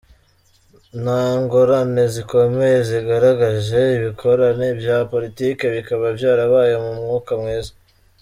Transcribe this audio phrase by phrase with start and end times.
[1.01, 7.73] Nta ngorane zikomeye zigaragaje, ibikorane vya politike bikaba vyarabaye mu mwuka mwiza.